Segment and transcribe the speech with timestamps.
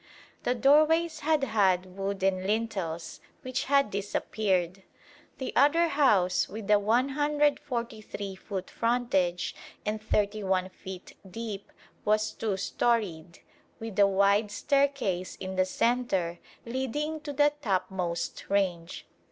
[0.41, 4.81] The doorways had had wooden lintels, which had disappeared.
[5.37, 9.53] The other house, with a 143 foot frontage
[9.85, 11.71] and 31 feet deep,
[12.03, 13.41] was two storeyed,
[13.79, 19.05] with a wide staircase in the centre leading to the topmost range.